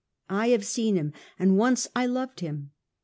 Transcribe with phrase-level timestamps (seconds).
[0.31, 2.71] I have seen him and once I loved him.